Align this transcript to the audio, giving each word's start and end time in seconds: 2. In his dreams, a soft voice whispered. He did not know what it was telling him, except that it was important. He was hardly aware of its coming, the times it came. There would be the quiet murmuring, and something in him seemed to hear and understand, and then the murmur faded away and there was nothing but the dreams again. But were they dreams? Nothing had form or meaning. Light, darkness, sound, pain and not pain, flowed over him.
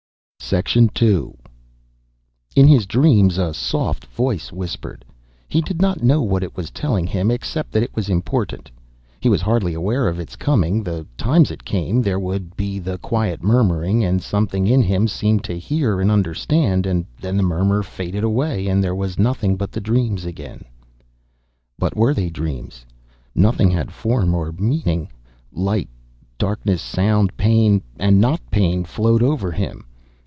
2. 0.93 1.37
In 2.57 2.67
his 2.67 2.85
dreams, 2.85 3.37
a 3.37 3.53
soft 3.53 4.03
voice 4.07 4.51
whispered. 4.51 5.05
He 5.47 5.61
did 5.61 5.81
not 5.81 6.03
know 6.03 6.21
what 6.21 6.43
it 6.43 6.57
was 6.57 6.69
telling 6.71 7.07
him, 7.07 7.31
except 7.31 7.71
that 7.71 7.83
it 7.83 7.95
was 7.95 8.09
important. 8.09 8.69
He 9.21 9.29
was 9.29 9.41
hardly 9.41 9.73
aware 9.73 10.09
of 10.09 10.19
its 10.19 10.35
coming, 10.35 10.83
the 10.83 11.07
times 11.15 11.51
it 11.51 11.63
came. 11.63 12.01
There 12.01 12.19
would 12.19 12.57
be 12.57 12.79
the 12.79 12.97
quiet 12.97 13.41
murmuring, 13.41 14.03
and 14.03 14.21
something 14.21 14.67
in 14.67 14.81
him 14.81 15.07
seemed 15.07 15.45
to 15.45 15.57
hear 15.57 16.01
and 16.01 16.11
understand, 16.11 16.85
and 16.85 17.05
then 17.21 17.37
the 17.37 17.43
murmur 17.43 17.81
faded 17.81 18.25
away 18.25 18.67
and 18.67 18.83
there 18.83 18.95
was 18.95 19.17
nothing 19.17 19.55
but 19.55 19.71
the 19.71 19.79
dreams 19.79 20.25
again. 20.25 20.65
But 21.79 21.95
were 21.95 22.13
they 22.13 22.29
dreams? 22.29 22.85
Nothing 23.33 23.71
had 23.71 23.93
form 23.93 24.33
or 24.35 24.51
meaning. 24.51 25.07
Light, 25.53 25.87
darkness, 26.37 26.81
sound, 26.81 27.37
pain 27.37 27.81
and 27.97 28.19
not 28.19 28.41
pain, 28.51 28.83
flowed 28.83 29.23
over 29.23 29.49
him. 29.53 29.85